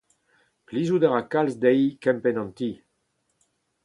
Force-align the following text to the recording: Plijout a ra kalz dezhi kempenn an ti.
Plijout 0.65 1.03
a 1.07 1.09
ra 1.09 1.21
kalz 1.31 1.53
dezhi 1.61 1.87
kempenn 2.03 2.41
an 2.41 2.51
ti. 2.57 2.69